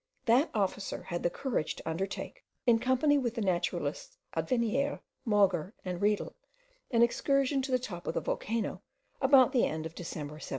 [0.25, 6.01] That officer had the courage to undertake, in company with the naturalists Advenier, Mauger, and
[6.01, 6.33] Riedle,
[6.89, 8.81] an excursion to the top of the volcano
[9.21, 10.49] about the end of December, 1797.